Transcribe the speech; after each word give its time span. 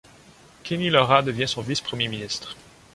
Kenilorea 0.63 1.21
devient 1.21 1.45
son 1.47 1.61
vice-Premier 1.61 2.07
ministre. 2.07 2.57